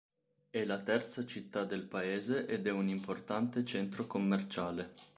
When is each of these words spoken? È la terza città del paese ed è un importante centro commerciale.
È 0.49 0.63
la 0.63 0.79
terza 0.79 1.23
città 1.27 1.63
del 1.63 1.83
paese 1.83 2.47
ed 2.47 2.65
è 2.65 2.71
un 2.71 2.87
importante 2.87 3.63
centro 3.63 4.07
commerciale. 4.07 4.95